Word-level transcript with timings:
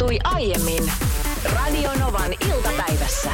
tapahtui 0.00 0.18
aiemmin 0.24 0.92
Radionovan 1.44 2.32
iltapäivässä. 2.48 3.30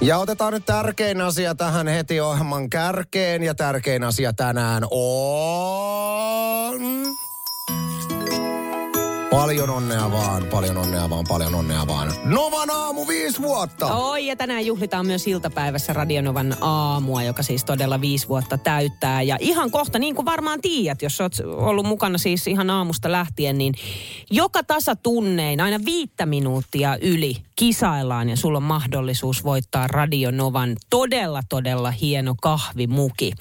Ja 0.00 0.18
otetaan 0.18 0.52
nyt 0.52 0.64
tärkein 0.66 1.20
asia 1.20 1.54
tähän 1.54 1.88
heti 1.88 2.20
ohjelman 2.20 2.70
kärkeen. 2.70 3.42
Ja 3.42 3.54
tärkein 3.54 4.04
asia 4.04 4.32
tänään 4.32 4.82
on... 4.90 6.80
Paljon 9.30 9.70
onnea 9.70 10.12
vaan, 10.12 10.46
paljon 10.46 10.76
onnea 10.76 11.10
vaan, 11.10 11.24
paljon 11.28 11.54
onnea 11.54 11.86
vaan. 11.86 12.12
Novan 12.24 12.70
aamu 12.70 13.08
viisi 13.08 13.42
vuotta! 13.42 13.86
Oi, 13.86 14.26
ja 14.26 14.36
tänään 14.36 14.66
juhlitaan 14.66 15.06
myös 15.06 15.26
iltapäivässä 15.26 15.92
Radionovan 15.92 16.56
aamua, 16.60 17.22
joka 17.22 17.42
siis 17.42 17.64
todella 17.64 18.00
viisi 18.00 18.28
vuotta 18.28 18.58
täyttää. 18.58 19.22
Ja 19.22 19.36
ihan 19.40 19.70
kohta, 19.70 19.98
niin 19.98 20.14
kuin 20.14 20.26
varmaan 20.26 20.60
tiedät, 20.60 21.02
jos 21.02 21.20
olet 21.20 21.40
ollut 21.46 21.86
mukana 21.86 22.18
siis 22.18 22.46
ihan 22.46 22.70
aamusta 22.70 23.12
lähtien, 23.12 23.58
niin 23.58 23.74
joka 24.30 24.62
tasatunnein, 24.62 25.60
aina 25.60 25.80
viittä 25.84 26.26
minuuttia 26.26 26.96
yli 27.02 27.36
kisaillaan 27.56 28.28
ja 28.28 28.36
sulla 28.36 28.56
on 28.56 28.62
mahdollisuus 28.62 29.44
voittaa 29.44 29.86
Radionovan 29.86 30.76
todella, 30.90 31.42
todella 31.48 31.90
hieno 31.90 32.34
kahvimuki. 32.42 33.32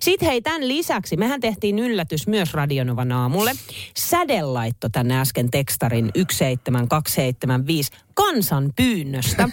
Sitten 0.00 0.28
hei, 0.28 0.42
tämän 0.42 0.68
lisäksi, 0.68 1.16
mehän 1.16 1.40
tehtiin 1.40 1.78
yllätys 1.78 2.26
myös 2.26 2.54
Radionovan 2.54 3.12
aamulle. 3.12 3.52
Sädelaitto 3.98 4.88
tänne 4.88 5.20
äsken 5.20 5.37
tekstarin 5.50 6.10
17275 6.14 7.90
kansan 8.18 8.72
pyynnöstä. 8.76 9.48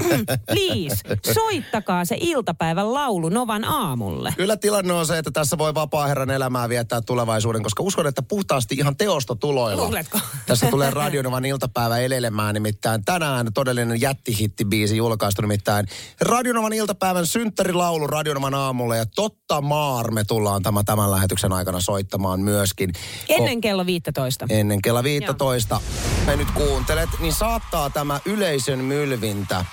Please, 0.52 1.18
soittakaa 1.34 2.04
se 2.04 2.16
iltapäivän 2.20 2.94
laulu 2.94 3.28
Novan 3.28 3.64
aamulle. 3.64 4.34
Kyllä 4.36 4.56
tilanne 4.56 4.92
on 4.92 5.06
se, 5.06 5.18
että 5.18 5.30
tässä 5.30 5.58
voi 5.58 5.74
vapaa-herran 5.74 6.30
elämää 6.30 6.68
viettää 6.68 7.00
tulevaisuuden, 7.00 7.62
koska 7.62 7.82
uskon, 7.82 8.06
että 8.06 8.22
puhtaasti 8.22 8.74
ihan 8.74 8.96
teostotuloilla. 8.96 9.82
Luuletko? 9.82 10.18
Tässä 10.46 10.66
tulee 10.70 10.90
Radionovan 10.90 11.44
iltapäivä 11.44 11.98
elelemään, 11.98 12.54
nimittäin 12.54 13.04
tänään 13.04 13.52
todellinen 13.54 14.00
jättihittibiisi 14.00 14.96
julkaistu, 14.96 15.42
nimittäin 15.42 15.86
Radionovan 16.20 16.72
iltapäivän 16.72 17.26
synttärilaulu 17.26 18.06
Radionovan 18.06 18.54
aamulle, 18.54 18.96
ja 18.96 19.06
totta 19.06 19.60
maar 19.60 20.10
me 20.10 20.24
tullaan 20.24 20.62
tämä, 20.62 20.82
tämän 20.84 21.10
lähetyksen 21.10 21.52
aikana 21.52 21.80
soittamaan 21.80 22.40
myöskin. 22.40 22.92
Ennen 23.28 23.60
kello 23.60 23.86
15. 23.86 24.46
Ennen 24.48 24.82
kello 24.82 25.02
15. 25.02 25.80
Me 26.26 26.36
nyt 26.36 26.50
kuuntelet, 26.50 27.08
niin 27.20 27.32
saattaa 27.32 27.90
tämä 27.90 28.09
yleisön 28.24 28.78
mylvintä 28.78 29.64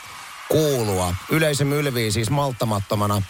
kuulua. 0.50 1.16
Yleisön 1.30 1.68
mylvii 1.68 2.12
siis 2.12 2.30
malttamattomana 2.30 3.22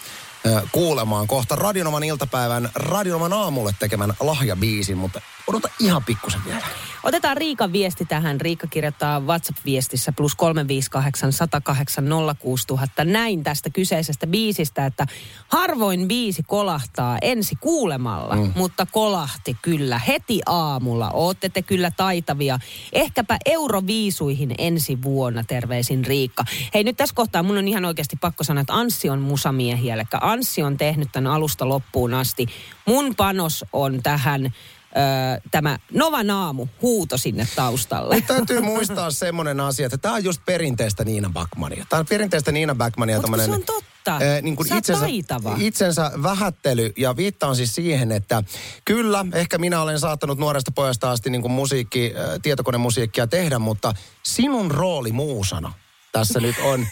kuulemaan 0.72 1.27
kohta 1.27 1.55
Radionoman 1.55 2.03
iltapäivän 2.03 2.69
Radionoman 2.75 3.33
aamulle 3.33 3.72
tekemän 3.80 4.14
lahjabiisin, 4.19 4.97
mutta 4.97 5.22
odota 5.47 5.69
ihan 5.79 6.03
pikkusen 6.03 6.41
vielä. 6.45 6.63
Otetaan 7.03 7.37
Riikan 7.37 7.73
viesti 7.73 8.05
tähän. 8.05 8.41
Riikka 8.41 8.67
kirjoittaa 8.67 9.19
WhatsApp-viestissä 9.19 10.11
plus 10.11 10.35
358 10.35 11.33
108 11.33 12.05
06000 12.39 13.03
näin 13.03 13.43
tästä 13.43 13.69
kyseisestä 13.69 14.27
biisistä, 14.27 14.85
että 14.85 15.05
harvoin 15.47 16.07
biisi 16.07 16.43
kolahtaa 16.43 17.17
ensi 17.21 17.55
kuulemalla, 17.55 18.35
mm. 18.35 18.53
mutta 18.55 18.85
kolahti 18.85 19.57
kyllä 19.61 19.99
heti 19.99 20.41
aamulla. 20.45 21.11
Ootte 21.11 21.49
te 21.49 21.61
kyllä 21.61 21.91
taitavia. 21.91 22.59
Ehkäpä 22.93 23.37
euroviisuihin 23.45 24.55
ensi 24.57 25.01
vuonna, 25.01 25.43
terveisin 25.43 26.05
Riikka. 26.05 26.43
Hei 26.73 26.83
nyt 26.83 26.97
tässä 26.97 27.15
kohtaa 27.15 27.43
mun 27.43 27.57
on 27.57 27.67
ihan 27.67 27.85
oikeasti 27.85 28.15
pakko 28.21 28.43
sanoa, 28.43 28.61
että 28.61 28.75
Anssi 28.75 29.09
on 29.09 29.19
musamiehiä, 29.19 29.93
eli 29.93 30.03
Anssi 30.21 30.63
on 30.63 30.77
tehnyt 30.77 31.09
tämän 31.11 31.31
alusta 31.31 31.69
loppuun 31.69 32.13
asti. 32.13 32.45
Mun 32.85 33.15
panos 33.15 33.65
on 33.73 34.03
tähän 34.03 34.53
Öö, 34.97 35.41
tämä 35.52 35.80
Nova 35.93 36.23
Naamu 36.23 36.67
huuto 36.81 37.17
sinne 37.17 37.47
taustalle. 37.55 38.16
Nyt 38.16 38.27
täytyy 38.27 38.61
muistaa 38.61 39.11
semmoinen 39.11 39.59
asia, 39.59 39.85
että 39.85 39.97
tämä 39.97 40.16
on 40.16 40.23
just 40.23 40.41
perinteistä 40.45 41.05
Niina 41.05 41.30
Backmania. 41.30 41.85
Tämä 41.89 41.99
on 41.99 42.05
perinteistä 42.05 42.52
Niina 42.52 42.75
Backmania. 42.75 43.21
Mutta 43.21 43.45
se 43.45 43.52
on 43.52 43.63
totta. 43.63 44.11
Ää, 44.11 44.41
niin 44.41 44.55
kuin 44.55 44.73
itsensä, 44.77 45.02
taitava. 45.02 45.55
itsensä 45.59 46.11
vähättely 46.23 46.93
ja 46.98 47.15
viittaan 47.17 47.55
siis 47.55 47.75
siihen, 47.75 48.11
että 48.11 48.43
kyllä, 48.86 49.25
ehkä 49.33 49.58
minä 49.58 49.81
olen 49.81 49.99
saattanut 49.99 50.37
nuoresta 50.37 50.71
pojasta 50.71 51.11
asti 51.11 51.30
niin 51.30 51.42
kuin 51.42 51.52
musiikki, 51.52 52.14
äh, 52.17 52.39
tietokonemusiikkia 52.42 53.27
tehdä, 53.27 53.59
mutta 53.59 53.93
sinun 54.23 54.71
rooli 54.71 55.11
muusana 55.11 55.73
tässä 56.11 56.39
nyt 56.39 56.55
on, 56.64 56.87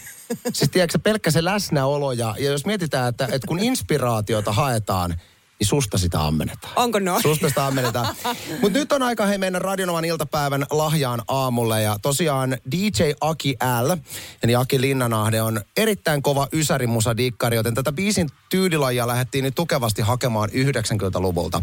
siis 0.52 0.70
tiedätkö, 0.70 0.98
pelkkä 0.98 1.30
se 1.30 1.44
läsnäolo 1.44 2.12
ja, 2.12 2.34
ja 2.38 2.50
jos 2.50 2.66
mietitään, 2.66 3.08
että, 3.08 3.24
että 3.32 3.46
kun 3.46 3.58
inspiraatiota 3.58 4.52
haetaan, 4.52 5.20
niin 5.58 5.66
susta 5.68 5.98
sitä 5.98 6.24
ammennetaan. 6.24 6.72
Onko 6.76 6.98
noin? 6.98 7.22
Susta 7.22 7.48
sitä 7.48 7.66
ammennetaan. 7.66 8.16
Mutta 8.62 8.78
nyt 8.78 8.92
on 8.92 9.02
aika 9.02 9.26
hei 9.26 9.38
mennä 9.38 9.58
Radionovan 9.58 10.04
iltapäivän 10.04 10.66
lahjaan 10.70 11.22
aamulle. 11.28 11.82
Ja 11.82 11.98
tosiaan 12.02 12.56
DJ 12.72 13.02
Aki 13.20 13.56
L, 13.82 13.96
eli 14.42 14.54
Aki 14.54 14.80
Linnanahde, 14.80 15.42
on 15.42 15.60
erittäin 15.76 16.22
kova 16.22 16.48
ysärimusa 16.52 17.16
dikkari, 17.16 17.56
joten 17.56 17.74
tätä 17.74 17.92
biisin 17.92 18.28
tyylilajia 18.48 19.06
lähdettiin 19.06 19.44
nyt 19.44 19.54
tukevasti 19.54 20.02
hakemaan 20.02 20.50
90-luvulta. 20.50 21.62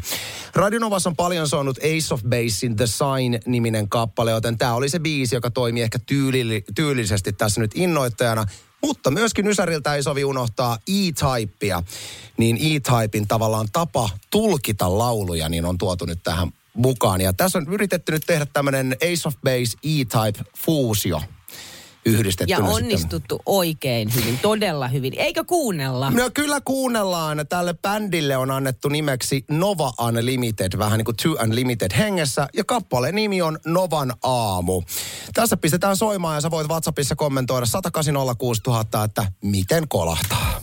Radionovassa 0.55 1.09
on 1.09 1.15
paljon 1.15 1.47
soinut 1.47 1.77
Ace 1.77 2.13
of 2.13 2.21
Basein 2.23 2.75
The 2.75 2.87
Sign-niminen 2.87 3.89
kappale, 3.89 4.31
joten 4.31 4.57
tämä 4.57 4.73
oli 4.73 4.89
se 4.89 4.99
biisi, 4.99 5.35
joka 5.35 5.51
toimi 5.51 5.81
ehkä 5.81 5.99
tyyli, 6.05 6.63
tyylisesti 6.75 7.33
tässä 7.33 7.61
nyt 7.61 7.71
innoittajana. 7.75 8.45
Mutta 8.83 9.11
myöskin 9.11 9.47
Ysäriltä 9.47 9.95
ei 9.95 10.03
sovi 10.03 10.23
unohtaa 10.23 10.77
E-Typea. 10.87 11.83
Niin 12.37 12.57
E-Typein 12.57 13.27
tavallaan 13.27 13.67
tapa 13.73 14.09
tulkita 14.29 14.97
lauluja 14.97 15.49
niin 15.49 15.65
on 15.65 15.77
tuotu 15.77 16.05
nyt 16.05 16.19
tähän 16.23 16.51
mukaan. 16.73 17.21
Ja 17.21 17.33
tässä 17.33 17.57
on 17.57 17.73
yritetty 17.73 18.11
nyt 18.11 18.23
tehdä 18.27 18.47
tämmöinen 18.53 18.97
Ace 19.01 19.27
of 19.27 19.35
Base 19.43 19.77
E-Type 19.83 20.49
fuusio 20.57 21.21
yhdistettynä 22.05 22.57
Ja 22.57 22.65
sitten. 22.65 22.83
onnistuttu 22.83 23.41
oikein 23.45 24.15
hyvin, 24.15 24.39
todella 24.41 24.87
hyvin. 24.87 25.13
Eikö 25.17 25.43
kuunnella? 25.43 26.09
No 26.11 26.29
kyllä 26.33 26.61
kuunnellaan. 26.65 27.45
Tälle 27.49 27.73
bändille 27.73 28.37
on 28.37 28.51
annettu 28.51 28.89
nimeksi 28.89 29.45
Nova 29.51 29.93
Unlimited, 30.01 30.77
vähän 30.77 30.97
niin 30.97 31.05
kuin 31.05 31.17
Two 31.23 31.35
Unlimited 31.43 31.91
hengessä. 31.97 32.47
Ja 32.53 32.63
kappaleen 32.63 33.15
nimi 33.15 33.41
on 33.41 33.59
Novan 33.65 34.13
aamu. 34.23 34.81
Tässä 35.33 35.57
pistetään 35.57 35.97
soimaan 35.97 36.35
ja 36.35 36.41
sä 36.41 36.51
voit 36.51 36.67
WhatsAppissa 36.69 37.15
kommentoida 37.15 37.65
10806 37.65 38.61
000, 38.67 39.03
että 39.03 39.25
miten 39.43 39.87
kolahtaa. 39.87 40.61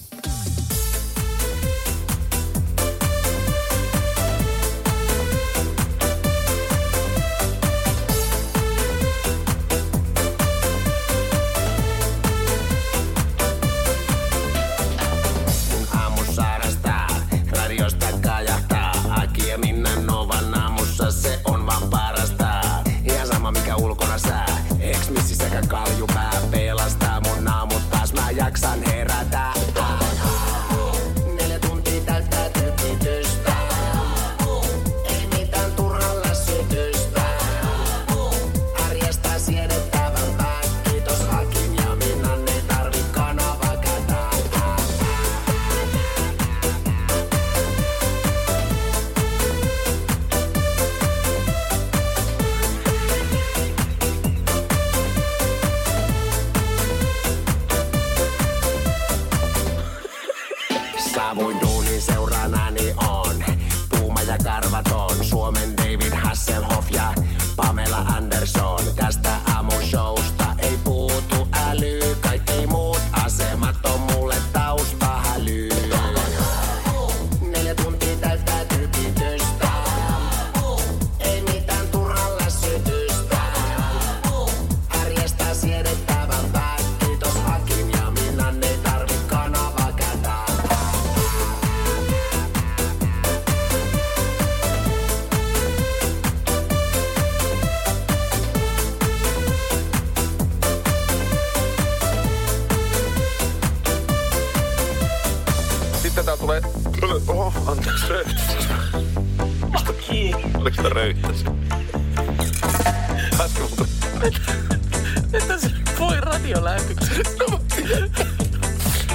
Että 115.32 115.58
se 115.58 115.70
voi 115.98 116.20
radiolähetyksen. 116.20 117.16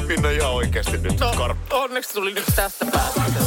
Minna 0.07 0.30
ihan 0.30 0.52
oikeesti 0.52 0.98
nyt 0.98 1.19
no. 1.19 1.34
karppa. 1.38 1.75
Onneksi 1.75 2.13
tuli 2.13 2.34
nyt 2.34 2.46
tästä 2.56 2.86
päästä. 2.86 3.44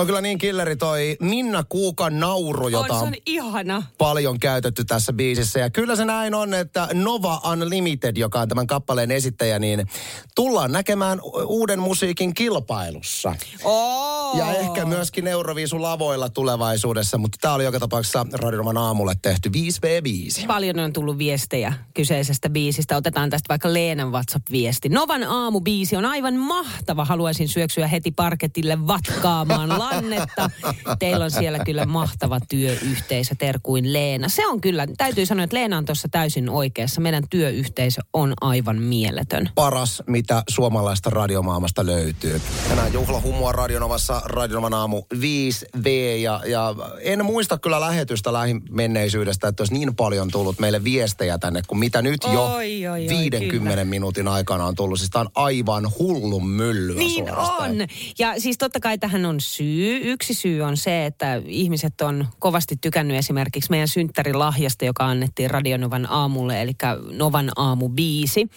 On 0.00 0.06
kyllä 0.06 0.20
niin 0.20 0.38
killeri 0.38 0.76
toi 0.76 1.16
Minna 1.20 1.64
Kuukan 1.68 2.20
nauru, 2.20 2.68
jota 2.68 2.94
On, 2.94 3.06
on 3.08 3.14
ihana. 3.26 3.82
paljon 3.98 4.38
käytetty 4.38 4.84
tässä 4.84 5.12
biisissä. 5.12 5.60
Ja 5.60 5.70
kyllä 5.70 5.96
se 5.96 6.04
näin 6.04 6.34
on, 6.34 6.54
että 6.54 6.88
Nova 6.94 7.40
Unlimited, 7.52 8.16
joka 8.16 8.40
on 8.40 8.48
tämän 8.48 8.66
kappaleen 8.66 9.10
esittäjä, 9.10 9.58
niin 9.58 9.86
tullaan 10.34 10.72
näkemään 10.72 11.20
uuden 11.46 11.78
musiikin 11.78 12.34
kilpailussa. 12.34 13.34
Oh. 13.64 14.38
Ja 14.38 14.52
ehkä 14.52 14.84
myöskin 14.84 15.26
Euroviisun 15.26 15.82
lavoilla 15.82 16.28
tulevaisuudessa, 16.28 17.18
mutta 17.18 17.38
tämä 17.40 17.54
oli 17.54 17.64
joka 17.64 17.78
tapauksessa 17.78 18.26
Radionoman 18.32 18.76
aamulle 18.76 19.14
tehty 19.22 19.48
5v5. 19.48 20.46
Paljon 20.46 20.78
on 20.78 20.92
tullut 20.92 21.18
viestejä 21.18 21.72
kyseisestä 21.94 22.50
biisistä. 22.50 22.96
Otetaan 22.96 23.30
tästä 23.30 23.48
vaikka 23.48 23.72
Leenan 23.74 24.12
WhatsApp-viesti. 24.12 24.88
Novan 24.88 25.22
aamubiisi 25.24 25.96
on 25.96 26.04
aivan 26.04 26.34
mahtava. 26.34 27.04
Haluaisin 27.04 27.48
syöksyä 27.48 27.86
heti 27.88 28.10
parketille 28.10 28.86
vatkaamaan 28.86 29.78
lannetta. 29.94 30.50
Teillä 30.98 31.24
on 31.24 31.30
siellä 31.30 31.58
kyllä 31.64 31.86
mahtava 31.86 32.40
työyhteisö, 32.48 33.34
terkuin 33.38 33.92
Leena. 33.92 34.28
Se 34.28 34.46
on 34.46 34.60
kyllä, 34.60 34.86
täytyy 34.96 35.26
sanoa, 35.26 35.44
että 35.44 35.56
Leena 35.56 35.78
on 35.78 35.84
tuossa 35.84 36.08
täysin 36.10 36.50
oikeassa. 36.50 37.00
Meidän 37.00 37.24
työyhteisö 37.30 38.00
on 38.12 38.34
aivan 38.40 38.78
mieletön. 38.82 39.48
paras, 39.54 40.02
mitä 40.06 40.42
suomalaista 40.48 41.10
radiomaailmasta 41.10 41.86
löytyy. 41.86 42.40
Tänään 42.68 42.92
juhlahumua 42.92 43.52
Radionovassa 43.52 44.22
Radionovan 44.24 44.74
aamu 44.74 45.02
5V 45.14 45.88
ja, 46.20 46.40
ja 46.46 46.74
en 47.00 47.24
muista 47.24 47.58
kyllä 47.58 47.80
lähetystä 47.80 48.32
lähimenneisyydestä, 48.32 49.48
että 49.48 49.60
olisi 49.60 49.74
niin 49.74 49.96
paljon 49.96 50.28
tullut 50.30 50.58
meille 50.58 50.84
viestejä 50.84 51.38
tänne, 51.38 51.62
kuin 51.66 51.78
mitä 51.78 52.02
nyt 52.02 52.20
jo 52.32 52.44
Oi, 52.44 52.86
oi, 52.86 52.88
oi, 52.88 53.08
50 53.08 53.50
kyllä. 53.72 53.84
minuutin 53.84 54.28
aikana 54.28 54.64
on 54.64 54.74
tullut. 54.74 54.98
Siis 54.98 55.10
tämä 55.10 55.20
on 55.20 55.28
aivan 55.34 55.92
hullun 55.98 56.48
myllyä 56.48 56.98
Niin 56.98 57.26
suorastaan. 57.26 57.70
on. 57.70 57.86
Ja 58.18 58.34
siis 58.40 58.58
totta 58.58 58.80
kai 58.80 58.98
tähän 58.98 59.24
on 59.26 59.40
syy. 59.40 59.77
Yksi 60.02 60.34
syy 60.34 60.62
on 60.62 60.76
se, 60.76 61.06
että 61.06 61.42
ihmiset 61.46 62.00
on 62.00 62.26
kovasti 62.38 62.76
tykännyt 62.80 63.16
esimerkiksi 63.16 63.70
meidän 63.70 63.88
synttärilahjasta, 63.88 64.84
joka 64.84 65.06
annettiin 65.06 65.50
Radionovan 65.50 66.10
aamulle, 66.10 66.62
eli 66.62 66.72
Novan 67.10 67.50
aamubiisi. 67.56 68.48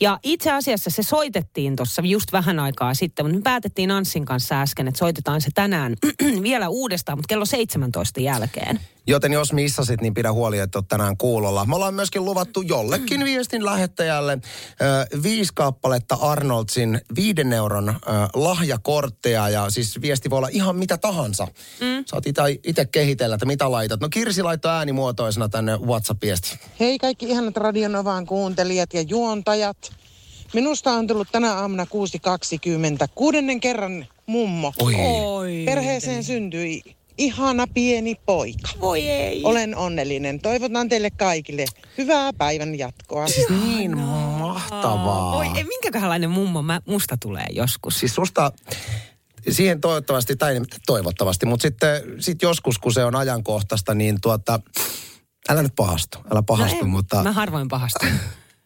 Ja 0.00 0.18
itse 0.22 0.52
asiassa 0.52 0.90
se 0.90 1.02
soitettiin 1.02 1.76
tuossa 1.76 2.02
just 2.04 2.32
vähän 2.32 2.58
aikaa 2.58 2.94
sitten, 2.94 3.26
mutta 3.26 3.38
me 3.38 3.42
päätettiin 3.42 3.90
Anssin 3.90 4.24
kanssa 4.24 4.60
äsken, 4.60 4.88
että 4.88 4.98
soitetaan 4.98 5.40
se 5.40 5.50
tänään 5.54 5.96
vielä 6.42 6.68
uudestaan, 6.68 7.18
mutta 7.18 7.28
kello 7.28 7.44
17 7.44 8.20
jälkeen. 8.20 8.80
Joten 9.06 9.32
jos 9.32 9.52
missasit, 9.52 10.00
niin 10.00 10.14
pidä 10.14 10.32
huoli, 10.32 10.58
että 10.58 10.78
oot 10.78 10.88
tänään 10.88 11.16
kuulolla. 11.16 11.64
Me 11.64 11.74
ollaan 11.76 11.94
myöskin 11.94 12.24
luvattu 12.24 12.62
jollekin 12.62 13.24
viestin 13.30 13.64
lähettäjälle 13.64 14.32
ö, 14.32 15.22
viisi 15.22 15.52
kappaletta 15.54 16.14
Arnoldsin 16.14 17.00
viiden 17.16 17.52
euron 17.52 17.88
ö, 17.88 17.94
lahjakortteja. 18.34 19.48
Ja 19.48 19.70
siis 19.70 20.00
viesti 20.00 20.30
voi 20.30 20.36
olla 20.36 20.48
ihan 20.60 20.76
mitä 20.76 20.98
tahansa. 20.98 21.46
Mm. 21.80 22.04
Saat 22.06 22.24
itse 22.64 22.84
kehitellä, 22.84 23.34
että 23.34 23.46
mitä 23.46 23.70
laitat. 23.70 24.00
No 24.00 24.08
Kirsi 24.08 24.42
laittoi 24.42 24.72
äänimuotoisena 24.72 25.48
tänne 25.48 25.76
WhatsApp-viesti. 25.76 26.58
Hei 26.80 26.98
kaikki 26.98 27.26
ihanat 27.26 27.56
Radionovaan 27.56 28.26
kuuntelijat 28.26 28.94
ja 28.94 29.00
juontajat. 29.02 29.92
Minusta 30.54 30.92
on 30.92 31.06
tullut 31.06 31.28
tänä 31.32 31.54
aamuna 31.54 31.84
6.20. 31.84 33.08
Kuudennen 33.14 33.60
kerran 33.60 34.06
mummo. 34.26 34.72
Oi. 34.78 34.94
Oi. 35.24 35.62
Perheeseen 35.66 36.24
syntyi 36.24 36.82
ihana 37.20 37.66
pieni 37.74 38.14
poika. 38.26 38.68
Voi 38.80 39.08
ei. 39.08 39.40
Olen 39.44 39.76
onnellinen. 39.76 40.40
Toivotan 40.40 40.88
teille 40.88 41.10
kaikille 41.10 41.64
hyvää 41.98 42.32
päivän 42.32 42.78
jatkoa. 42.78 43.26
Siis 43.26 43.48
niin 43.48 43.98
mahtavaa. 43.98 45.36
Oi, 45.36 45.46
ei, 45.56 45.64
minkäköhänlainen 45.64 46.30
mummo 46.30 46.62
mä, 46.62 46.80
musta 46.86 47.16
tulee 47.20 47.46
joskus. 47.50 47.98
Siis 48.00 48.14
susta, 48.14 48.52
siihen 49.50 49.80
toivottavasti, 49.80 50.36
tai 50.36 50.60
toivottavasti, 50.86 51.46
mutta 51.46 51.62
sitten 51.62 52.02
sit 52.18 52.42
joskus, 52.42 52.78
kun 52.78 52.92
se 52.92 53.04
on 53.04 53.16
ajankohtaista, 53.16 53.94
niin 53.94 54.18
tuota, 54.22 54.60
älä 55.48 55.62
nyt 55.62 55.72
pahastu, 55.76 56.18
älä 56.32 56.42
pahastu, 56.42 56.78
no 56.84 56.86
mutta 56.86 57.22
Mä 57.22 57.32
harvoin 57.32 57.68
pahastun. 57.68 58.08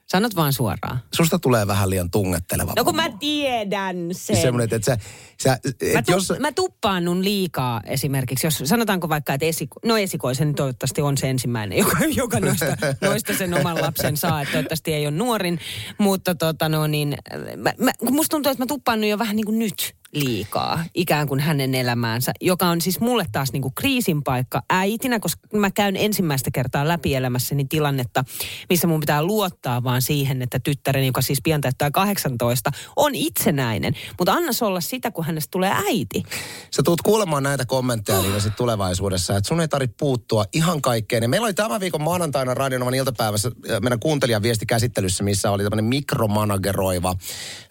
Sanot 0.07 0.37
vaan 0.37 0.53
suoraan. 0.53 1.01
susta 1.15 1.39
tulee 1.39 1.67
vähän 1.67 1.91
liian 1.91 2.11
tungetteleva. 2.11 2.73
No 2.77 2.85
kun 2.85 2.97
mä 2.97 3.09
tiedän 3.21 3.97
sen. 4.13 4.37
Semmoinen, 4.37 4.77
että 4.77 4.97
sä, 4.97 4.99
sä 5.43 5.51
Mä, 5.93 5.99
et 5.99 6.05
tu- 6.07 6.13
jos, 6.13 6.33
mä 6.41 6.53
tuppaannun 6.53 7.25
liikaa 7.25 7.81
esimerkiksi, 7.87 8.47
jos 8.47 8.63
sanotaanko 8.65 9.09
vaikka, 9.09 9.35
että 9.35 9.47
esiko- 9.47 9.81
no 9.89 9.97
esikoisen 9.99 10.55
toivottavasti 10.55 11.03
on 11.03 11.19
se 11.19 11.31
ensimmäinen, 11.31 11.79
joka, 11.85 11.97
joka 12.15 12.41
noista, 12.41 12.67
noista 13.01 13.35
sen 13.39 13.55
oman 13.55 13.81
lapsen 13.83 14.17
saa, 14.17 14.43
että 14.43 14.53
toivottavasti 14.53 14.93
ei 14.95 15.07
ole 15.07 15.17
nuorin, 15.17 15.59
mutta 15.99 16.35
tota 16.35 16.69
no 16.69 16.87
niin, 16.87 17.17
mä, 17.57 17.73
mä, 17.79 17.93
musta 18.11 18.31
tuntuu, 18.31 18.53
että 18.53 18.63
mä 18.63 18.67
tuppaannun 18.67 19.09
jo 19.09 19.19
vähän 19.19 19.37
niin 19.37 19.47
kuin 19.47 19.59
nyt 19.59 19.95
liikaa 20.15 20.85
ikään 20.95 21.29
kuin 21.29 21.41
hänen 21.41 21.75
elämäänsä, 21.75 22.33
joka 22.41 22.67
on 22.67 22.81
siis 22.81 23.01
mulle 23.01 23.25
taas 23.33 23.53
niin 23.53 23.63
kuin 23.63 23.75
kriisin 23.75 24.23
paikka 24.23 24.63
äitinä, 24.71 25.21
koska 25.21 25.49
mä 25.53 25.71
käyn 25.71 25.97
ensimmäistä 25.97 26.51
kertaa 26.51 26.89
läpi 26.89 27.15
elämässäni 27.15 27.65
tilannetta, 27.65 28.25
missä 28.69 28.87
mun 28.87 29.01
pitää 29.01 29.23
luottaa 29.23 29.85
vaan 29.85 30.03
siihen, 30.03 30.43
että 30.43 30.59
tyttäreni, 30.59 31.07
joka 31.07 31.23
siis 31.23 31.41
pian 31.45 31.61
täyttää 31.61 31.91
18, 31.91 32.71
on 32.97 33.15
itsenäinen. 33.15 33.95
Mutta 34.19 34.33
annas 34.33 34.63
olla 34.63 34.81
sitä, 34.81 35.11
kun 35.11 35.25
hänestä 35.25 35.51
tulee 35.51 35.73
äiti. 35.89 36.23
sä 36.71 36.83
tuut 36.83 37.03
kuulemaan 37.03 37.43
näitä 37.43 37.67
kommentteja 37.67 38.23
niin 38.23 38.41
sit 38.41 38.57
tulevaisuudessa, 38.57 39.37
että 39.37 39.49
sun 39.49 39.61
ei 39.61 39.69
tarvitse 39.69 39.97
puuttua 39.99 40.45
ihan 40.53 40.83
kaikkeen. 40.83 41.23
Ja 41.23 41.29
meillä 41.29 41.45
oli 41.45 41.55
tämän 41.55 41.81
viikon 41.81 42.03
maanantaina 42.03 42.55
Radionovan 42.55 42.95
iltapäivässä 42.95 43.51
äh, 43.71 43.81
meidän 43.81 44.01
kuuntelijan 44.01 44.43
viesti 44.43 44.67
käsittelyssä, 44.67 45.25
missä 45.25 45.51
oli 45.51 45.63
tämmöinen 45.63 45.85
mikromanageroiva 45.85 47.15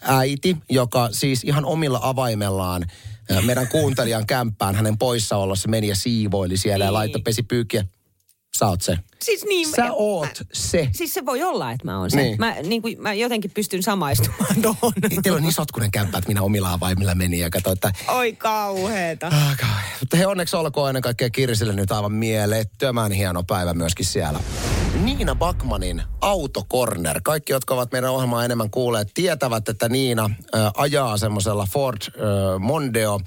äiti, 0.01 0.57
joka 0.69 1.09
siis 1.11 1.43
ihan 1.43 1.65
omilla 1.65 1.99
avaimellaan 2.03 2.32
äh, 2.41 3.43
meidän 3.45 3.67
kuuntelijan 3.67 4.25
kämppään 4.25 4.75
hänen 4.75 4.97
poissaolossa 4.97 5.69
meni 5.69 5.87
ja 5.87 5.95
siivoili 5.95 6.57
siellä 6.57 6.85
ja 6.85 6.89
Niin. 6.89 6.93
laittoi 6.93 7.21
pesi 7.21 7.43
pyykkiä. 7.43 7.85
Sä 8.59 8.67
oot 8.67 8.81
se. 8.81 8.97
Siis 9.21 9.43
niin, 9.45 9.67
Sä 9.75 9.81
mä- 9.83 9.91
oot 9.93 10.41
se. 10.53 10.89
Siis 10.91 11.13
se 11.13 11.25
voi 11.25 11.43
olla, 11.43 11.71
että 11.71 11.85
mä 11.85 11.99
oon 11.99 12.11
se. 12.11 12.17
Niin. 12.17 12.25
Niin. 12.27 12.39
Mä, 12.39 12.55
niin 12.63 12.81
kuin, 12.81 13.01
mä 13.01 13.13
jotenkin 13.13 13.51
pystyn 13.51 13.83
samaistumaan 13.83 14.55
tuohon. 14.61 14.93
Teillä 15.23 15.37
on 15.37 15.41
niin 15.43 15.53
sotkunen 15.53 15.91
kämppä, 15.91 16.17
että 16.17 16.27
minä 16.27 16.41
omilla 16.41 16.73
avaimilla 16.73 17.15
meni 17.15 17.39
ja 17.39 17.49
katsoin, 17.49 17.73
että 17.73 17.91
Oi 18.07 18.33
kauheeta. 18.33 19.27
Ah, 19.27 19.57
kai. 19.57 19.69
Mutta 19.99 20.17
he 20.17 20.27
onneksi 20.27 20.55
olkoon 20.55 20.89
ennen 20.89 21.01
kaikkea 21.01 21.29
Kirsille 21.29 21.73
nyt 21.73 21.91
aivan 21.91 22.11
mielettömän 22.13 23.11
hieno 23.11 23.43
päivä 23.43 23.73
myöskin 23.73 24.05
siellä. 24.05 24.39
Niina 25.01 25.35
Bakmanin 25.35 26.03
Autocorner. 26.21 27.21
Kaikki, 27.23 27.53
jotka 27.53 27.73
ovat 27.73 27.91
meidän 27.91 28.11
ohjelmaa 28.11 28.45
enemmän 28.45 28.69
kuulleet, 28.69 29.11
tietävät, 29.13 29.69
että 29.69 29.89
Niina 29.89 30.29
äh, 30.55 30.71
ajaa 30.77 31.17
semmoisella 31.17 31.67
Ford 31.71 32.01
äh, 32.01 32.13
Mondeo 32.59 33.19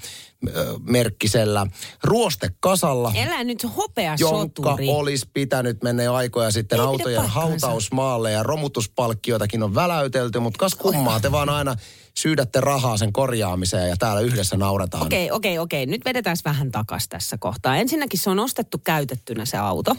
äh, 0.47 0.53
merkkisellä 0.79 1.67
ruostekasalla. 2.03 3.11
Elä 3.15 3.43
nyt 3.43 3.67
hopea 3.75 4.15
jonka 4.19 4.77
olisi 4.87 5.29
pitänyt 5.33 5.83
mennä 5.83 6.03
jo 6.03 6.13
aikoja 6.13 6.51
sitten 6.51 6.79
Ei 6.79 6.85
autojen 6.85 7.27
hautausmaalle 7.27 8.31
ja 8.31 8.43
romutuspalkkioitakin 8.43 9.63
on 9.63 9.75
väläytelty, 9.75 10.39
mutta 10.39 10.59
kas 10.59 10.75
kummaa, 10.75 11.19
te 11.19 11.31
vaan 11.31 11.49
aina 11.49 11.75
syydätte 12.17 12.61
rahaa 12.61 12.97
sen 12.97 13.13
korjaamiseen 13.13 13.89
ja 13.89 13.97
täällä 13.97 14.21
yhdessä 14.21 14.57
naurataan. 14.57 15.05
Okei, 15.05 15.31
okei, 15.31 15.59
okei. 15.59 15.85
Nyt 15.85 16.05
vedetään 16.05 16.37
vähän 16.45 16.71
takas 16.71 17.07
tässä 17.07 17.37
kohtaa. 17.37 17.77
Ensinnäkin 17.77 18.19
se 18.19 18.29
on 18.29 18.39
ostettu 18.39 18.77
käytettynä 18.77 19.45
se 19.45 19.57
auto, 19.57 19.95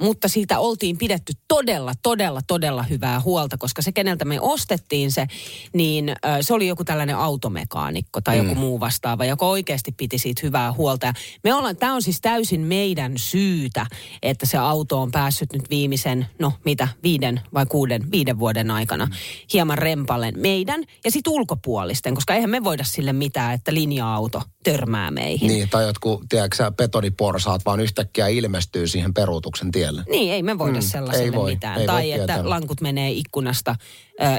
mutta 0.00 0.28
siitä 0.28 0.58
oltiin 0.58 0.98
pidetty 0.98 1.32
todella, 1.48 1.92
todella, 2.02 2.40
todella 2.46 2.82
hyvää 2.82 3.20
huolta, 3.20 3.58
koska 3.58 3.82
se, 3.82 3.92
keneltä 3.92 4.24
me 4.24 4.40
ostettiin 4.40 5.12
se, 5.12 5.26
niin 5.72 6.12
se 6.40 6.54
oli 6.54 6.68
joku 6.68 6.84
tällainen 6.84 7.16
automekaanikko 7.16 8.20
tai 8.20 8.38
joku 8.38 8.54
muu 8.54 8.80
vastaava, 8.80 9.24
joka 9.24 9.46
oikeasti 9.46 9.92
piti 9.92 10.18
siitä 10.18 10.40
hyvää 10.44 10.72
huolta. 10.72 11.06
Ja 11.06 11.12
me 11.44 11.54
ollaan, 11.54 11.76
tämä 11.76 11.94
on 11.94 12.02
siis 12.02 12.20
täysin 12.20 12.60
meidän 12.60 13.12
syytä, 13.16 13.86
että 14.22 14.46
se 14.46 14.58
auto 14.58 15.00
on 15.00 15.10
päässyt 15.10 15.52
nyt 15.52 15.70
viimeisen, 15.70 16.26
no 16.38 16.52
mitä, 16.64 16.88
viiden 17.02 17.40
vai 17.54 17.66
kuuden, 17.66 18.10
viiden 18.10 18.38
vuoden 18.38 18.70
aikana 18.70 19.08
hieman 19.52 19.78
rempalle 19.78 20.32
meidän 20.36 20.84
ja 21.04 21.10
sitten 21.10 21.32
ulkopuolisten, 21.50 22.14
koska 22.14 22.34
eihän 22.34 22.50
me 22.50 22.64
voida 22.64 22.84
sille 22.84 23.12
mitään, 23.12 23.54
että 23.54 23.74
linja-auto 23.74 24.42
törmää 24.64 25.10
meihin. 25.10 25.48
Niin, 25.48 25.68
tai 25.68 25.84
jotkut, 25.84 26.22
tiedätkö 26.28 26.70
betoniporsaat 26.70 27.64
vaan 27.64 27.80
yhtäkkiä 27.80 28.28
ilmestyy 28.28 28.86
siihen 28.86 29.14
peruutuksen 29.14 29.70
tielle. 29.70 30.02
Niin, 30.10 30.32
ei 30.32 30.42
me 30.42 30.58
voida 30.58 30.72
Mm, 30.72 30.78
mm, 30.84 30.88
sellaiselle 30.88 31.24
ei 31.26 31.32
voi, 31.32 31.52
mitään. 31.54 31.74
ei 31.80 31.86
voi 31.86 31.86
tai 31.86 32.12
että 32.12 32.26
tietää. 32.26 32.48
lankut 32.50 32.80
menee 32.80 33.10
ikkunasta, 33.10 33.76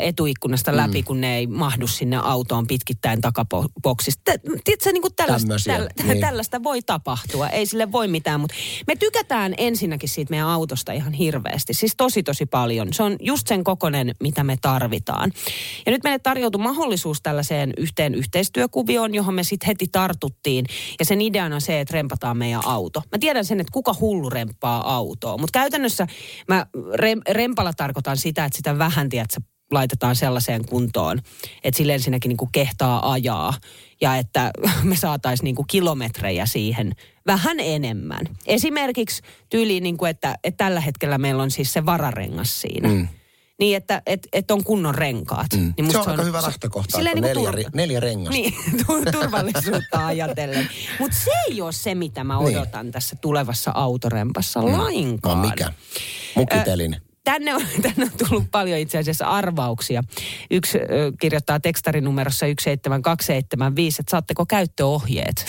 etuikkunasta 0.01 0.77
läpi, 0.77 1.03
kun 1.03 1.21
ne 1.21 1.37
ei 1.37 1.47
mahdu 1.47 1.87
sinne 1.87 2.17
autoon 2.23 2.67
pitkittäin 2.67 3.21
takaboksista. 3.21 4.21
Tä- 4.25 4.39
Tiedätkö, 4.63 4.91
niin 4.91 5.01
kuin 5.01 5.15
tällaista, 5.15 5.53
tällä, 5.65 5.89
niin. 6.03 6.19
tällaista 6.27 6.63
voi 6.63 6.81
tapahtua. 6.81 7.49
Ei 7.49 7.65
sille 7.65 7.91
voi 7.91 8.07
mitään, 8.07 8.39
mutta 8.39 8.55
me 8.87 8.95
tykätään 8.95 9.53
ensinnäkin 9.57 10.09
siitä 10.09 10.29
meidän 10.29 10.47
autosta 10.47 10.91
ihan 10.91 11.13
hirveästi. 11.13 11.73
Siis 11.73 11.93
tosi, 11.97 12.23
tosi 12.23 12.45
paljon. 12.45 12.93
Se 12.93 13.03
on 13.03 13.15
just 13.19 13.47
sen 13.47 13.63
kokonen, 13.63 14.15
mitä 14.23 14.43
me 14.43 14.57
tarvitaan. 14.61 15.31
Ja 15.85 15.91
nyt 15.91 16.03
meille 16.03 16.19
tarjoutui 16.19 16.61
mahdollisuus 16.61 17.00
tällaiseen 17.23 17.73
yhteen 17.77 18.15
yhteistyökuvioon, 18.15 19.15
johon 19.15 19.33
me 19.33 19.43
sitten 19.43 19.67
heti 19.67 19.87
tartuttiin. 19.91 20.65
Ja 20.99 21.05
sen 21.05 21.21
ideana 21.21 21.55
on 21.55 21.61
se, 21.61 21.79
että 21.79 21.93
rempataan 21.93 22.37
meidän 22.37 22.65
auto. 22.65 23.03
Mä 23.11 23.17
tiedän 23.19 23.45
sen, 23.45 23.59
että 23.59 23.71
kuka 23.71 23.95
hullu 23.99 24.29
remppaa 24.29 24.95
autoa. 24.95 25.37
Mutta 25.37 25.59
käytännössä 25.59 26.07
mä 26.47 26.65
rem, 26.93 27.21
rempalla 27.29 27.73
tarkoitan 27.73 28.17
sitä, 28.17 28.45
että 28.45 28.57
sitä 28.57 28.77
vähän, 28.77 29.09
tiedätkö, 29.09 29.41
laitetaan 29.71 30.15
sellaiseen 30.15 30.65
kuntoon, 30.65 31.21
että 31.63 31.77
sille 31.77 31.93
ensinnäkin 31.93 32.29
niin 32.29 32.37
kuin 32.37 32.51
kehtaa 32.51 33.11
ajaa 33.11 33.53
ja 34.01 34.17
että 34.17 34.51
me 34.83 34.95
saataisiin 34.95 35.43
niin 35.43 35.55
kuin 35.55 35.67
kilometrejä 35.67 36.45
siihen 36.45 36.91
vähän 37.27 37.59
enemmän. 37.59 38.25
Esimerkiksi 38.47 39.21
tyyliin, 39.49 39.83
niin 39.83 39.97
kuin, 39.97 40.09
että, 40.09 40.35
että 40.43 40.65
tällä 40.65 40.81
hetkellä 40.81 41.17
meillä 41.17 41.43
on 41.43 41.51
siis 41.51 41.73
se 41.73 41.85
vararengas 41.85 42.61
siinä. 42.61 42.89
Mm. 42.89 43.07
Niin, 43.61 43.77
että 43.77 44.01
et, 44.05 44.27
et 44.33 44.51
on 44.51 44.63
kunnon 44.63 44.95
renkaat. 44.95 45.47
Mm. 45.55 45.73
Niin 45.77 45.91
se 45.91 45.97
on 45.97 46.09
aika 46.09 46.23
hyvä 46.23 46.41
lähtökohta, 46.41 46.97
silleen 46.97 47.17
että 47.17 47.33
niin 47.33 47.45
neljä, 47.51 47.51
ri- 47.67 47.71
neljä 47.73 47.99
rengasta. 47.99 48.31
Niin, 48.31 48.53
tu- 48.87 49.11
turvallisuutta 49.11 50.05
ajatellen. 50.07 50.69
Mutta 50.99 51.17
se 51.23 51.31
ei 51.49 51.61
ole 51.61 51.71
se, 51.71 51.95
mitä 51.95 52.23
mä 52.23 52.39
Niin. 52.39 52.57
odotan 52.57 52.91
tässä 52.91 53.15
tulevassa 53.15 53.71
autorempassa 53.75 54.65
lainkaan. 54.65 55.41
No 55.41 55.47
mikä? 55.49 55.71
Mukitelin. 56.35 56.95
Tänne 57.23 57.55
on, 57.55 57.61
tänne 57.81 58.03
on 58.03 58.27
tullut 58.27 58.43
paljon 58.51 58.79
itse 58.79 58.97
asiassa 58.97 59.25
arvauksia. 59.27 60.03
Yksi 60.51 60.77
ö, 60.77 60.83
kirjoittaa 61.21 61.59
tekstarinumerossa 61.59 62.45
17275, 62.45 64.01
että 64.01 64.11
saatteko 64.11 64.45
käyttöohjeet? 64.45 65.45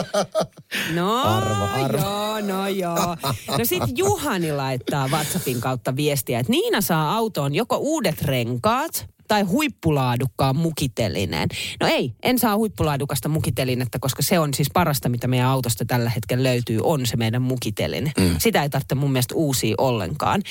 no 0.94 1.22
Arvo, 1.22 1.64
arvo. 1.84 1.98
joo, 1.98 2.40
no 2.40 2.68
joo. 2.68 3.16
No 3.58 3.64
sit 3.64 3.82
Juhani 3.98 4.52
laittaa 4.52 5.08
WhatsAppin 5.08 5.60
kautta 5.60 5.96
viestiä, 5.96 6.38
että 6.38 6.50
Niina 6.52 6.80
saa 6.80 7.14
autoon 7.16 7.54
joko 7.54 7.76
uudet 7.76 8.22
renkaat, 8.22 9.06
tai 9.28 9.42
huippulaadukkaan 9.42 10.56
mukitelineen. 10.56 11.48
No 11.80 11.86
ei, 11.86 12.12
en 12.22 12.38
saa 12.38 12.56
huippulaadukasta 12.56 13.28
mukitelinettä, 13.28 13.98
koska 13.98 14.22
se 14.22 14.38
on 14.38 14.54
siis 14.54 14.70
parasta, 14.72 15.08
mitä 15.08 15.28
meidän 15.28 15.48
autosta 15.48 15.84
tällä 15.84 16.10
hetkellä 16.10 16.42
löytyy, 16.42 16.80
on 16.82 17.06
se 17.06 17.16
meidän 17.16 17.42
mukiteline. 17.42 18.12
Mm. 18.18 18.34
Sitä 18.38 18.62
ei 18.62 18.70
tarvitse 18.70 18.94
mun 18.94 19.12
mielestä 19.12 19.34
uusia 19.34 19.74
ollenkaan. 19.78 20.42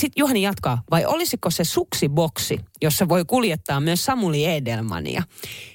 Sitten 0.00 0.20
Juhani 0.20 0.42
jatkaa, 0.42 0.82
vai 0.90 1.04
olisiko 1.06 1.50
se 1.50 1.64
suksiboksi, 1.64 2.60
jossa 2.82 3.08
voi 3.08 3.24
kuljettaa 3.24 3.80
myös 3.80 4.04
Samuli 4.04 4.44
Edelmania? 4.46 5.22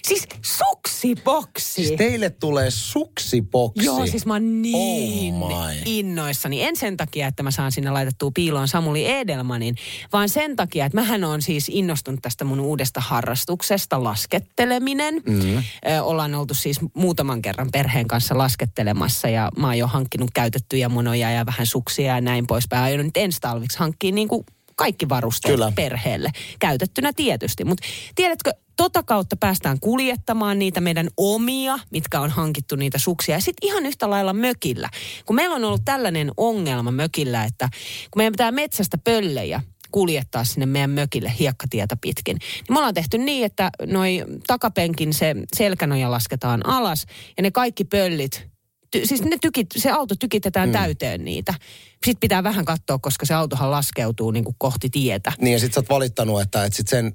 Siis 0.08 0.28
suksiboksi! 0.42 1.74
Siis 1.74 1.92
teille 1.98 2.30
tulee 2.30 2.72
suksiboksi. 2.72 3.86
Joo, 3.86 4.06
siis 4.08 4.26
mä 4.26 4.34
oon 4.34 4.62
niin 4.62 5.36
Oh 5.36 5.48
my. 5.50 5.82
innoissani. 5.86 6.64
En 6.64 6.76
sen 6.76 6.98
takia, 6.98 7.28
että 7.28 7.44
mä 7.44 7.52
saan 7.52 7.72
sinne 7.72 7.92
laitettua 7.92 8.32
piiloon 8.34 8.68
Samuli 8.68 9.12
Edelmanin, 9.12 9.76
vaan 10.14 10.30
sen 10.30 10.56
takia, 10.56 10.86
että 10.86 10.96
mähän 10.98 11.24
on 11.24 11.42
siis 11.42 11.70
innostunut 11.70 12.22
tästä 12.22 12.46
mun 12.46 12.60
uudesta 12.60 13.02
harrastuksesta, 13.02 14.04
lasketteleminen. 14.04 15.22
Mm. 15.26 15.58
Ö, 15.58 16.04
ollaan 16.04 16.36
oltu 16.36 16.54
siis 16.54 16.80
muutaman 16.94 17.42
kerran 17.42 17.70
perheen 17.72 18.08
kanssa 18.08 18.38
laskettelemassa 18.38 19.30
ja 19.30 19.50
mä 19.58 19.68
oon 19.68 19.78
jo 19.78 19.88
hankkinut 19.88 20.32
käytettyjä 20.34 20.90
monoja 20.90 21.32
ja 21.32 21.46
vähän 21.46 21.66
suksia 21.66 22.16
ja 22.16 22.22
näin 22.22 22.48
poispäin. 22.48 22.84
Aion 22.84 23.06
nyt 23.06 23.18
ensi 23.18 23.40
talviksi 23.42 23.80
hankkia 23.80 24.09
niin 24.12 24.28
kuin 24.28 24.44
kaikki 24.75 25.10
varusteet 25.10 25.54
Kyllä. 25.54 25.72
perheelle. 25.75 26.32
Käytettynä 26.60 27.12
tietysti. 27.16 27.66
Mutta 27.66 27.88
tiedätkö, 28.16 28.51
tota 28.78 29.04
kautta 29.04 29.36
päästään 29.36 29.80
kuljettamaan 29.80 30.60
niitä 30.60 30.82
meidän 30.82 31.08
omia, 31.18 31.80
mitkä 31.92 32.20
on 32.20 32.30
hankittu 32.30 32.75
niitä 32.75 32.98
suksia. 32.98 33.36
Ja 33.36 33.42
sitten 33.42 33.68
ihan 33.70 33.86
yhtä 33.86 34.10
lailla 34.10 34.34
mökillä. 34.34 34.89
Kun 35.25 35.36
meillä 35.36 35.56
on 35.56 35.63
ollut 35.63 35.86
tällainen 35.86 36.32
ongelma 36.38 36.92
mökillä, 36.92 37.44
että 37.44 37.70
kun 38.12 38.20
meidän 38.20 38.34
pitää 38.34 38.51
metsästä 38.51 38.98
pöllejä 38.98 39.62
kuljettaa 39.92 40.44
sinne 40.44 40.66
meidän 40.66 40.89
mökille 40.89 41.34
hiekkatietä 41.39 41.98
pitkin. 42.01 42.38
Niin 42.38 42.63
me 42.70 42.78
ollaan 42.78 42.94
tehty 42.94 43.18
niin, 43.18 43.46
että 43.46 43.70
noi 43.86 44.25
takapenkin 44.48 45.13
se 45.13 45.36
selkänoja 45.56 46.12
lasketaan 46.12 46.66
alas 46.66 47.06
ja 47.38 47.44
ne 47.44 47.51
kaikki 47.51 47.84
pöllit 47.84 48.48
ty, 48.91 49.05
siis 49.05 49.22
ne 49.22 49.38
tykit, 49.41 49.67
se 49.77 49.91
auto 49.91 50.15
tykitetään 50.15 50.69
mm. 50.69 50.74
täyteen 50.74 51.25
niitä. 51.25 51.53
Sitten 51.91 52.19
pitää 52.19 52.43
vähän 52.43 52.65
katsoa, 52.65 53.00
koska 53.00 53.25
se 53.25 53.34
autohan 53.34 53.72
laskeutuu 53.72 54.31
niin 54.31 54.43
kuin 54.43 54.55
kohti 54.58 54.89
tietä. 54.89 55.31
Niin 55.41 55.53
ja 55.53 55.60
sit 55.60 55.74
sä 55.74 55.79
oot 55.79 55.89
valittanut, 55.89 56.41
että 56.41 56.65
et 56.65 56.74
sit 56.74 56.88
sen 56.88 57.13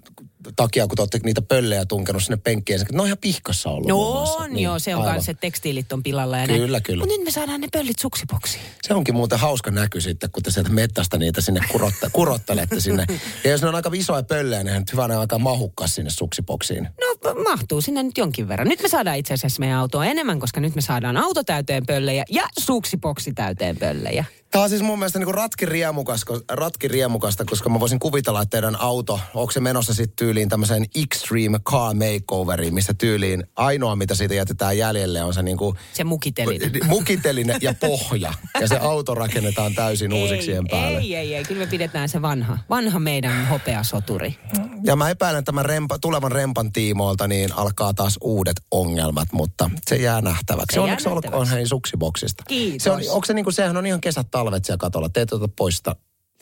takia, 0.56 0.86
kun 0.86 0.96
te 0.96 1.02
olette 1.02 1.20
niitä 1.24 1.42
pöllejä 1.42 1.84
tunkenut 1.86 2.22
sinne 2.22 2.36
penkkiin, 2.36 2.80
ne 2.92 3.00
on 3.00 3.06
ihan 3.06 3.18
pihkassa 3.20 3.70
ollut. 3.70 3.88
No 3.88 4.22
on, 4.22 4.58
joo, 4.58 4.78
se 4.78 4.94
on 4.94 5.04
kanssa, 5.04 5.30
että 5.30 5.40
tekstiilit 5.40 5.92
on 5.92 6.02
pilalla 6.02 6.38
ja 6.38 6.46
Kyllä, 6.46 6.66
näin. 6.72 6.82
kyllä. 6.82 7.02
Mutta 7.02 7.16
nyt 7.16 7.24
me 7.24 7.30
saadaan 7.30 7.60
ne 7.60 7.68
pöllit 7.72 7.98
suksiboksiin. 7.98 8.62
Se 8.82 8.94
onkin 8.94 9.14
muuten 9.14 9.38
hauska 9.38 9.70
näky 9.70 10.00
sitten, 10.00 10.30
kun 10.30 10.42
te 10.42 10.50
sieltä 10.50 10.70
mettästä 10.70 11.18
niitä 11.18 11.40
sinne 11.40 11.60
kurotta, 11.72 12.10
kurottelette 12.18 12.80
sinne. 12.80 13.06
Ja 13.44 13.50
jos 13.50 13.62
ne 13.62 13.68
on 13.68 13.74
aika 13.74 13.90
isoja 13.94 14.22
pöllejä, 14.22 14.64
niin 14.64 14.84
hyvänä 14.92 15.20
aika 15.20 15.38
mahukkas 15.38 15.94
sinne 15.94 16.10
suksiboksiin. 16.10 16.88
No 17.00 17.34
mahtuu 17.42 17.80
sinne 17.80 18.02
nyt 18.02 18.18
jonkin 18.18 18.48
verran. 18.48 18.68
Nyt 18.68 18.82
me 18.82 18.88
saadaan 18.88 19.16
itse 19.16 19.34
asiassa 19.34 19.60
meidän 19.60 19.78
autoa 19.78 20.06
enemmän, 20.06 20.40
koska 20.40 20.60
nyt 20.60 20.74
me 20.74 20.80
saadaan 20.80 21.16
auto 21.16 21.44
täyteen 21.44 21.86
pöllejä 21.86 22.24
ja 22.30 22.42
suksiboksi 22.58 23.32
täyteen 23.32 23.76
pöllejä. 23.76 24.24
Tämä 24.50 24.62
on 24.64 24.70
siis 24.70 24.82
mun 24.82 24.98
mielestä 24.98 25.18
niin 25.18 25.34
ratkiriemukas, 25.34 26.24
ratkiriemukasta, 26.50 27.44
koska 27.44 27.68
mä 27.68 27.80
voisin 27.80 27.98
kuvitella, 27.98 28.42
että 28.42 28.50
teidän 28.50 28.80
auto, 28.80 29.20
onko 29.34 29.52
se 29.52 29.60
menossa 29.60 29.94
sitten 29.94 30.16
tyyliin 30.16 30.48
tämmöiseen 30.48 30.84
extreme 31.02 31.58
car 31.58 31.94
makeoveriin, 31.94 32.74
missä 32.74 32.94
tyyliin 32.94 33.44
ainoa, 33.56 33.96
mitä 33.96 34.14
siitä 34.14 34.34
jätetään 34.34 34.78
jäljelle, 34.78 35.22
on 35.22 35.34
se 35.34 35.42
niin 35.42 35.56
kuin 35.56 35.76
Se 35.92 36.04
mukitelinen. 36.04 36.72
mukiteline 36.86 37.56
ja 37.60 37.74
pohja. 37.80 38.34
Ja 38.60 38.68
se 38.68 38.78
auto 38.78 39.14
rakennetaan 39.14 39.74
täysin 39.74 40.12
uusiksi 40.12 40.52
ei, 40.52 40.60
päälle. 40.70 40.98
ei, 40.98 41.14
ei, 41.16 41.34
ei. 41.34 41.44
Kyllä 41.44 41.60
me 41.64 41.66
pidetään 41.70 42.08
se 42.08 42.22
vanha. 42.22 42.58
Vanha 42.70 42.98
meidän 42.98 43.46
hopeasoturi. 43.48 44.38
Ja 44.86 44.96
mä 44.96 45.10
epäilen 45.10 45.44
tämän 45.44 45.64
rempa, 45.64 45.98
tulevan 45.98 46.32
rempan 46.32 46.72
tiimoilta, 46.72 47.28
niin 47.28 47.52
alkaa 47.52 47.94
taas 47.94 48.18
uudet 48.20 48.56
ongelmat, 48.70 49.28
mutta 49.32 49.70
se 49.86 49.96
jää 49.96 50.20
nähtäväksi. 50.20 50.74
Se 50.74 50.80
Onneksi 50.80 51.08
olkoon 51.08 51.48
hei 51.48 51.66
suksiboksista. 51.66 52.44
Kiitos. 52.48 52.84
Se 52.84 52.90
on, 52.90 53.00
onko 53.10 53.24
se 53.24 53.34
niin 53.34 53.44
kuin, 53.44 53.54
sehän 53.54 53.76
on 53.76 53.86
ihan 53.86 54.00
kesät 54.00 54.26
talvet 54.30 54.64
siellä 54.64 54.78
katolla. 54.78 55.08
Te 55.08 55.20
ette 55.20 55.34
ota 55.34 55.48
pois 55.56 55.76
sitä. 55.76 55.96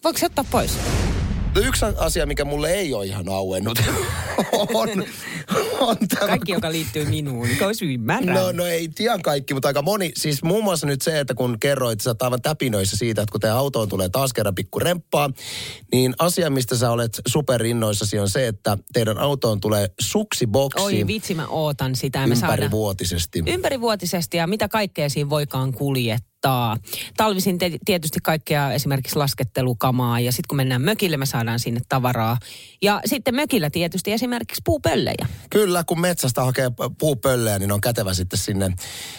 Voiko 0.05 0.19
se 0.19 0.27
ottaa 0.27 0.45
pois? 0.51 0.79
No 1.55 1.61
Yksi 1.61 1.85
asia, 1.97 2.27
mikä 2.27 2.45
mulle 2.45 2.71
ei 2.71 2.95
ole 2.95 3.07
ihan 3.07 3.29
auennut, 3.29 3.79
on, 4.53 4.89
on 5.81 5.97
tämä... 6.09 6.27
Kaikki, 6.27 6.53
joka 6.53 6.73
liittyy 6.73 7.05
minuun, 7.05 7.49
koska 7.59 7.85
ymmärrän. 7.85 8.35
No, 8.35 8.53
no 8.53 8.67
ei 8.67 8.89
ihan 9.01 9.23
kaikki, 9.23 9.55
mutta 9.55 9.69
aika 9.69 9.83
moni. 9.83 10.13
Siis 10.17 10.43
muun 10.43 10.65
muassa 10.65 10.87
nyt 10.87 11.03
se, 11.03 11.21
että 11.21 11.35
kun 11.35 11.57
kerroit, 11.61 11.93
että 11.93 12.05
sä 12.05 12.11
oot 12.11 12.23
aivan 12.23 12.43
täpinöissä 12.43 12.97
siitä, 12.97 13.23
että 13.23 13.33
kun 13.33 13.41
teidän 13.41 13.57
autoon 13.59 13.89
tulee 13.89 14.09
taas 14.09 14.33
kerran 14.33 14.55
pikku 14.55 14.79
remppaa, 14.79 15.31
niin 15.93 16.15
asia, 16.19 16.51
mistä 16.51 16.77
sä 16.77 16.91
olet 16.91 17.21
superinnoissasi 17.29 18.19
on 18.19 18.29
se, 18.29 18.47
että 18.47 18.79
teidän 18.93 19.19
autoon 19.19 19.61
tulee 19.61 19.89
suksiboksi 20.01 20.85
Oi 20.85 21.07
vitsi, 21.07 21.35
mä 21.35 21.47
ootan 21.47 21.97
sitä. 21.97 22.27
Me 22.27 22.35
ympärivuotisesti. 22.35 23.43
ympärivuotisesti 23.47 24.37
ja 24.37 24.47
mitä 24.47 24.69
kaikkea 24.69 25.09
siinä 25.09 25.31
voikaan 25.31 25.73
kuljettaa. 25.73 26.32
Talvisin 27.17 27.59
te- 27.59 27.79
tietysti 27.85 28.19
kaikkea 28.23 28.73
esimerkiksi 28.73 29.17
laskettelukamaa 29.17 30.21
ja 30.21 30.33
sitten 30.33 30.49
kun 30.49 30.57
mennään 30.57 30.83
mökille, 30.83 31.17
me 31.17 31.27
saadaan 31.27 31.59
sinne 31.59 31.81
tavaraa. 31.89 32.39
Ja 32.83 33.01
sitten 33.05 33.35
mökillä 33.35 33.71
tietysti 33.71 34.13
esimerkiksi 34.13 34.63
puupöllejä. 34.65 35.27
Kyllä, 35.51 35.85
kun 35.85 36.01
metsästä 36.01 36.45
hakee 36.45 36.71
puupöllejä, 36.99 37.59
niin 37.59 37.73
on 37.73 37.81
kätevä 37.81 38.15
sitten 38.15 38.39
sinne 38.39 38.73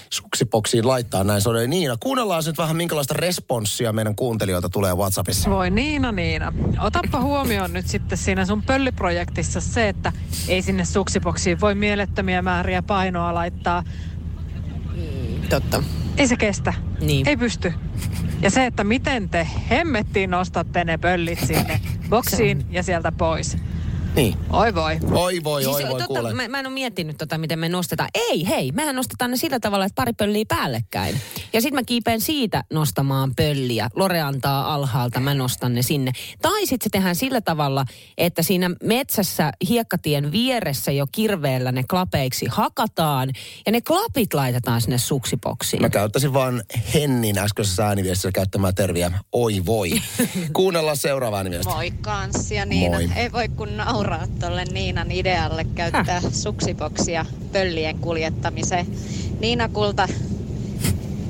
suksiboksiin 0.09 0.87
laittaa 0.87 1.23
näin. 1.23 1.41
Se 1.41 1.49
oli 1.49 1.67
Niina. 1.67 1.97
Kuunnellaan 1.99 2.43
nyt 2.45 2.57
vähän, 2.57 2.75
minkälaista 2.75 3.13
responssia 3.13 3.93
meidän 3.93 4.15
kuuntelijoilta 4.15 4.69
tulee 4.69 4.93
WhatsAppissa. 4.93 5.49
Voi 5.49 5.69
Niina, 5.69 6.11
Niina. 6.11 6.53
Otappa 6.79 7.21
huomioon 7.21 7.73
nyt 7.73 7.87
sitten 7.87 8.17
siinä 8.17 8.45
sun 8.45 8.63
pölliprojektissa 8.63 9.61
se, 9.61 9.89
että 9.89 10.13
ei 10.47 10.61
sinne 10.61 10.85
suksiboksiin 10.85 11.61
voi 11.61 11.75
mielettömiä 11.75 12.41
määriä 12.41 12.81
painoa 12.81 13.33
laittaa. 13.33 13.83
Totta. 15.49 15.83
Ei 16.17 16.27
se 16.27 16.35
kestä. 16.35 16.73
Niin. 17.01 17.27
Ei 17.27 17.37
pysty. 17.37 17.73
Ja 18.41 18.49
se, 18.49 18.65
että 18.65 18.83
miten 18.83 19.29
te 19.29 19.47
hemmettiin 19.69 20.29
nostatte 20.29 20.83
ne 20.83 20.97
pöllit 20.97 21.39
sinne 21.39 21.79
boksiin 22.09 22.65
ja 22.69 22.83
sieltä 22.83 23.11
pois. 23.11 23.57
Niin. 24.15 24.37
Oi 24.49 24.75
voi. 24.75 24.99
Oi 25.11 25.43
voi, 25.43 25.65
oi 25.65 25.73
Siis, 25.73 25.89
voi, 25.89 25.99
totta, 25.99 26.05
kuule. 26.05 26.33
mä, 26.33 26.47
mä 26.47 26.59
en 26.59 26.65
ole 26.65 26.73
miettinyt 26.73 27.17
tota, 27.17 27.37
miten 27.37 27.59
me 27.59 27.69
nostetaan. 27.69 28.09
Ei, 28.13 28.47
hei, 28.47 28.71
mehän 28.71 28.95
nostetaan 28.95 29.31
ne 29.31 29.37
sillä 29.37 29.59
tavalla, 29.59 29.85
että 29.85 29.95
pari 29.95 30.13
pölliä 30.13 30.45
päällekkäin. 30.47 31.21
Ja 31.53 31.61
sitten 31.61 31.79
mä 31.79 31.83
kiipeen 31.85 32.21
siitä 32.21 32.63
nostamaan 32.73 33.35
pölliä. 33.35 33.89
Lore 33.95 34.21
antaa 34.21 34.73
alhaalta, 34.73 35.19
mä 35.19 35.33
nostan 35.33 35.73
ne 35.73 35.81
sinne. 35.81 36.11
Tai 36.41 36.59
sitten 36.65 36.83
se 36.83 36.89
tehdään 36.91 37.15
sillä 37.15 37.41
tavalla, 37.41 37.85
että 38.17 38.43
siinä 38.43 38.69
metsässä 38.83 39.51
hiekkatien 39.69 40.31
vieressä 40.31 40.91
jo 40.91 41.05
kirveellä 41.11 41.71
ne 41.71 41.83
klapeiksi 41.89 42.45
hakataan. 42.49 43.29
Ja 43.65 43.71
ne 43.71 43.81
klapit 43.81 44.33
laitetaan 44.33 44.81
sinne 44.81 44.97
suksipoksiin. 44.97 45.81
Mä 45.81 45.89
käyttäisin 45.89 46.33
vaan 46.33 46.63
Hennin 46.93 47.37
äskeisessä 47.37 47.87
ääniviestissä 47.87 48.31
käyttämää 48.31 48.71
terviä 48.71 49.11
oi 49.31 49.65
voi. 49.65 49.91
Kuunnellaan 50.53 50.97
seuraava 50.97 51.37
ääniviesti. 51.37 51.73
Moikka 51.73 52.17
Anssi 52.17 52.55
ja 52.55 52.65
Niina. 52.65 52.97
Moi. 52.97 53.09
Ei 53.15 53.31
voi 53.31 53.49
kun 53.49 53.77
nauraa 53.77 54.02
tolle 54.39 54.65
Niinan 54.65 55.11
idealle 55.11 55.65
käyttää 55.75 56.21
suksiboksia 56.31 57.25
pöllien 57.51 57.97
kuljettamiseen. 57.97 58.87
Niina 59.39 59.69
Kulta, 59.69 60.07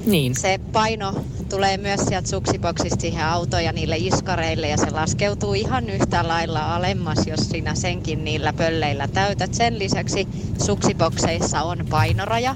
Niin. 0.06 0.36
se 0.36 0.60
paino 0.72 1.14
tulee 1.50 1.78
myös 1.78 2.00
sieltä 2.08 2.30
suksiboksista 2.30 3.02
siihen 3.02 3.26
autoon 3.26 3.64
ja 3.64 3.74
niille 3.74 3.96
iskareille 3.98 4.68
ja 4.70 4.78
se 4.78 4.92
laskeutuu 4.92 5.54
ihan 5.54 5.90
yhtä 5.90 6.28
lailla 6.28 6.76
alemmas, 6.76 7.28
jos 7.28 7.50
sinä 7.50 7.76
senkin 7.76 8.24
niillä 8.26 8.54
pölleillä 8.54 9.08
täytät. 9.08 9.54
Sen 9.54 9.80
lisäksi 9.80 10.28
suksibokseissa 10.66 11.62
on 11.64 11.86
painoraja, 11.90 12.56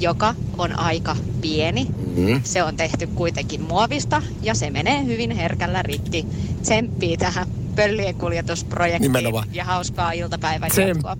joka 0.00 0.34
on 0.58 0.78
aika 0.78 1.16
pieni. 1.40 1.86
Mm. 2.16 2.40
Se 2.44 2.62
on 2.62 2.76
tehty 2.76 3.06
kuitenkin 3.06 3.60
muovista 3.62 4.22
ja 4.42 4.54
se 4.54 4.70
menee 4.70 5.04
hyvin 5.04 5.30
herkällä 5.30 5.82
rikki. 5.82 6.26
Tsemppii 6.62 7.16
tähän 7.16 7.46
pöllien 7.76 8.14
kuljetusprojektiin 8.14 9.02
Nimenomaan. 9.12 9.48
ja 9.52 9.64
hauskaa 9.64 10.12
iltapäivän 10.12 10.70
jatkoa. 10.76 11.16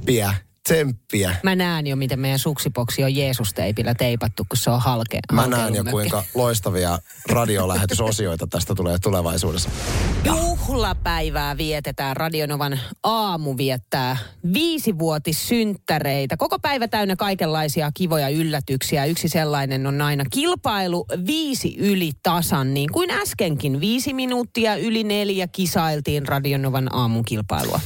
Tsemppiä. 0.68 1.36
Mä 1.42 1.54
näen 1.54 1.86
jo, 1.86 1.96
miten 1.96 2.20
meidän 2.20 2.38
suksipoksi 2.38 3.04
on 3.04 3.16
Jeesus-teipillä 3.16 3.94
teipattu, 3.94 4.46
kun 4.48 4.56
se 4.56 4.70
on 4.70 4.80
halke. 4.80 5.18
Mä 5.32 5.46
näen 5.46 5.74
jo, 5.74 5.84
kuinka 5.84 6.24
loistavia 6.34 6.98
radiolähetysosioita 7.28 8.46
tästä 8.46 8.74
tulee 8.74 8.98
tulevaisuudessa. 8.98 9.70
Juhlapäivää 10.24 11.56
vietetään. 11.56 12.16
Radionovan 12.16 12.80
aamu 13.02 13.56
viettää 13.56 14.16
viisivuotissynttäreitä. 14.52 16.36
Koko 16.36 16.58
päivä 16.58 16.88
täynnä 16.88 17.16
kaikenlaisia 17.16 17.90
kivoja 17.94 18.28
yllätyksiä. 18.28 19.04
Yksi 19.04 19.28
sellainen 19.28 19.86
on 19.86 20.02
aina 20.02 20.24
kilpailu 20.30 21.06
viisi 21.26 21.76
yli 21.78 22.12
tasan, 22.22 22.74
niin 22.74 22.92
kuin 22.92 23.10
äskenkin. 23.10 23.80
Viisi 23.80 24.14
minuuttia 24.14 24.76
yli 24.76 25.04
neljä 25.04 25.46
kisailtiin 25.46 26.28
Radionovan 26.28 26.94
aamun 26.94 27.24
kilpailua. 27.24 27.80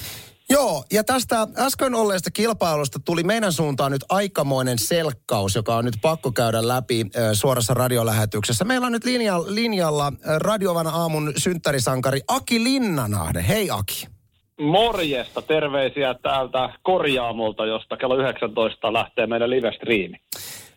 Joo, 0.50 0.84
ja 0.92 1.04
tästä 1.04 1.46
äsken 1.58 1.94
olleesta 1.94 2.30
kilpailusta 2.30 2.98
tuli 3.04 3.22
meidän 3.22 3.52
suuntaan 3.52 3.92
nyt 3.92 4.04
aikamoinen 4.08 4.78
selkkaus, 4.78 5.54
joka 5.54 5.76
on 5.76 5.84
nyt 5.84 5.94
pakko 6.02 6.32
käydä 6.32 6.68
läpi 6.68 7.06
suorassa 7.32 7.74
radiolähetyksessä. 7.74 8.64
Meillä 8.64 8.86
on 8.86 8.92
nyt 8.92 9.04
linja, 9.04 9.42
linjalla 9.46 10.06
ö, 10.06 10.38
Radiovan 10.38 10.86
aamun 10.86 11.32
synttärisankari 11.36 12.20
Aki 12.28 12.64
Linnanahde. 12.64 13.44
Hei 13.48 13.70
Aki. 13.70 14.06
Morjesta, 14.60 15.42
terveisiä 15.42 16.14
täältä 16.14 16.70
korjaamolta, 16.82 17.66
josta 17.66 17.96
kello 17.96 18.16
19 18.16 18.92
lähtee 18.92 19.26
meidän 19.26 19.50
live-striimi. 19.50 20.16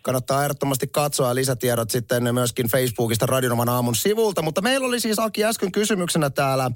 Kannattaa 0.10 0.44
ehdottomasti 0.44 0.88
katsoa 0.88 1.36
lisätiedot 1.36 1.90
sitten 1.90 2.34
myöskin 2.34 2.68
Facebookista 2.68 3.26
Radionovan 3.26 3.70
aamun 3.70 3.96
sivulta. 3.96 4.42
Mutta 4.42 4.62
meillä 4.62 4.88
oli 4.88 5.00
siis 5.00 5.20
Aki 5.20 5.46
äsken 5.46 5.72
kysymyksenä 5.72 6.30
täällä, 6.30 6.72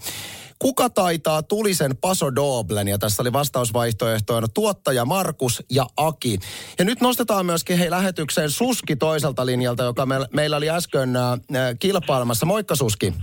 kuka 0.59 0.89
taitaa 0.89 1.43
tulisen 1.43 1.97
Paso 1.97 2.35
Doblen? 2.35 2.87
Ja 2.87 2.97
tässä 2.97 3.23
oli 3.23 3.33
vastausvaihtoehtoina 3.33 4.47
tuottaja 4.47 5.05
Markus 5.05 5.63
ja 5.69 5.85
Aki. 5.97 6.39
Ja 6.79 6.85
nyt 6.85 7.01
nostetaan 7.01 7.45
myöskin 7.45 7.77
hei 7.77 7.91
lähetykseen 7.91 8.51
Suski 8.51 8.95
toiselta 8.95 9.45
linjalta, 9.45 9.83
joka 9.83 10.05
me, 10.05 10.15
meillä 10.33 10.57
oli 10.57 10.69
äsken 10.69 11.15
äh, 11.15 11.39
kilpailemassa. 11.79 12.45
Moikka 12.45 12.75
Suski. 12.75 13.13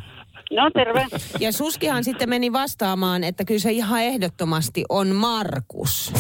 No 0.51 0.71
terve. 0.71 1.07
Ja 1.41 1.53
Suskihan 1.53 2.05
sitten 2.05 2.29
meni 2.29 2.53
vastaamaan, 2.53 3.25
että 3.25 3.45
kyllä 3.45 3.61
se 3.61 3.73
ihan 3.73 4.03
ehdottomasti 4.03 4.85
on 4.89 5.09
Markus. 5.09 6.13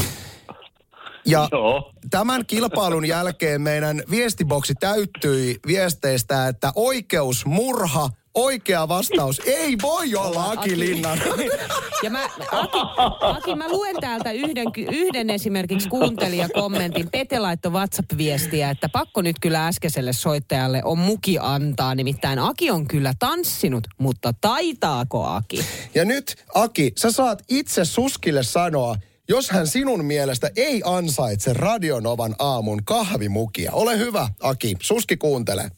Ja 1.26 1.48
Joo. 1.52 1.92
tämän 2.10 2.46
kilpailun 2.46 3.06
jälkeen 3.06 3.62
meidän 3.62 4.02
viestiboksi 4.10 4.74
täyttyi 4.80 5.56
viesteistä, 5.66 6.48
että 6.48 6.72
oikeus, 6.74 7.46
murha, 7.46 8.10
oikea 8.34 8.88
vastaus 8.88 9.40
ei 9.46 9.76
voi 9.82 10.14
olla 10.14 10.50
Aki 10.50 10.78
Linnan. 10.78 11.18
Ja 12.02 12.10
mä, 12.10 12.24
Aki, 12.52 12.78
Aki, 13.20 13.54
mä 13.54 13.68
luen 13.68 13.96
täältä 14.00 14.32
yhden, 14.32 14.66
yhden 14.92 15.30
esimerkiksi 15.30 15.88
kuuntelijakommentin. 15.88 17.10
Pete 17.10 17.38
laittoi 17.38 17.72
WhatsApp-viestiä, 17.72 18.70
että 18.70 18.88
pakko 18.88 19.22
nyt 19.22 19.36
kyllä 19.40 19.66
äskeiselle 19.66 20.12
soittajalle 20.12 20.82
on 20.84 20.98
muki 20.98 21.38
antaa. 21.40 21.94
Nimittäin 21.94 22.38
Aki 22.38 22.70
on 22.70 22.88
kyllä 22.88 23.12
tanssinut, 23.18 23.86
mutta 23.98 24.34
taitaako 24.40 25.24
Aki? 25.24 25.64
Ja 25.94 26.04
nyt, 26.04 26.44
Aki, 26.54 26.92
sä 26.98 27.10
saat 27.10 27.42
itse 27.48 27.84
Suskille 27.84 28.42
sanoa, 28.42 28.96
jos 29.30 29.50
hän 29.50 29.66
sinun 29.66 30.04
mielestä 30.04 30.50
ei 30.56 30.82
ansaitse 30.84 31.52
Radionovan 31.52 32.34
aamun 32.38 32.84
kahvimukia. 32.84 33.72
Ole 33.72 33.98
hyvä, 33.98 34.28
Aki. 34.40 34.76
Suski 34.82 35.16
kuuntele. 35.16 35.70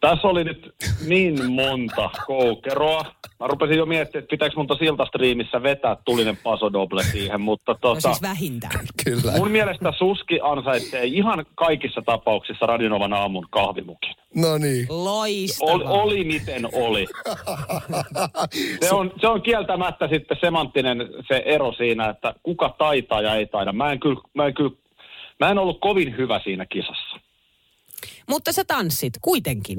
Tässä 0.00 0.28
oli 0.28 0.44
nyt 0.44 0.74
niin 1.06 1.52
monta 1.52 2.10
koukeroa. 2.26 3.04
Mä 3.40 3.46
rupesin 3.46 3.76
jo 3.78 3.86
miettimään, 3.86 4.22
että 4.22 4.30
pitääkö 4.30 4.56
mun 4.56 4.66
tuossa 4.66 4.84
iltastriimissä 4.84 5.62
vetää 5.62 5.96
tulinen 6.04 6.36
pasodoble 6.36 7.02
siihen, 7.02 7.40
mutta 7.40 7.72
No 7.72 7.78
tota, 7.80 8.00
siis 8.00 8.22
vähintään. 8.22 8.86
Kyllä. 9.04 9.32
mun 9.38 9.50
mielestä 9.50 9.92
Suski 9.98 10.40
ansaitsee 10.42 11.04
ihan 11.04 11.46
kaikissa 11.54 12.02
tapauksissa 12.06 12.66
Radionovan 12.66 13.12
aamun 13.12 13.46
kahvimukin. 13.50 14.14
No 14.34 14.58
niin. 14.58 14.86
Loistavaa. 14.88 15.74
Oli, 15.74 15.84
oli 15.86 16.24
miten 16.24 16.68
oli. 16.72 17.06
Se 18.88 18.94
on, 18.94 19.12
se 19.20 19.28
on 19.28 19.42
kieltämättä 19.42 20.08
sitten 20.08 20.36
semanttinen 20.40 21.08
se 21.28 21.42
ero 21.44 21.72
siinä, 21.72 22.08
että 22.08 22.34
kuka 22.42 22.74
taitaa 22.78 23.20
ja 23.20 23.34
ei 23.34 23.46
taida. 23.46 23.72
Mä 23.72 23.92
en 23.92 24.00
kyllä, 24.00 24.20
mä 24.34 24.46
en 24.46 24.54
kyllä, 24.54 24.70
mä 25.40 25.50
en 25.50 25.58
ollut 25.58 25.80
kovin 25.80 26.16
hyvä 26.16 26.40
siinä 26.44 26.66
kisassa. 26.66 27.29
Mutta 28.28 28.52
sä 28.52 28.64
tanssit 28.64 29.12
kuitenkin. 29.22 29.78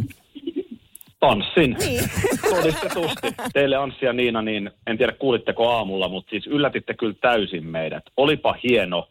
Tanssin. 1.19 1.75
Niin. 1.79 2.09
Todistetusti. 2.49 3.27
Teille 3.53 3.75
Anssi 3.75 4.05
ja 4.05 4.13
Niina, 4.13 4.41
niin 4.41 4.71
en 4.87 4.97
tiedä 4.97 5.11
kuulitteko 5.11 5.69
aamulla, 5.69 6.09
mutta 6.09 6.29
siis 6.29 6.47
yllätitte 6.47 6.93
kyllä 6.93 7.15
täysin 7.21 7.65
meidät. 7.65 8.03
Olipa 8.17 8.55
hieno 8.63 9.07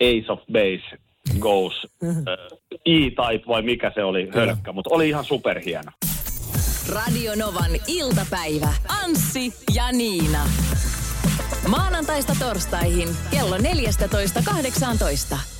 Ace 0.00 0.32
of 0.32 0.40
Base 0.52 0.98
Goes 1.38 1.74
äh, 2.04 2.58
E-Type 2.86 3.44
vai 3.48 3.62
mikä 3.62 3.92
se 3.94 4.04
oli, 4.04 4.28
hölkkä, 4.34 4.72
mutta 4.72 4.94
oli 4.94 5.08
ihan 5.08 5.24
superhieno. 5.24 5.92
Radio 6.94 7.34
Novan 7.34 7.70
iltapäivä. 7.86 8.68
Anssi 9.04 9.52
ja 9.74 9.92
Niina. 9.92 10.46
Maanantaista 11.68 12.32
torstaihin 12.40 13.08
kello 13.30 13.56
14.18. 13.56 15.57